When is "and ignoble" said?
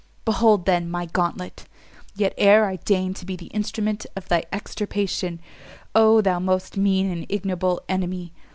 7.11-7.83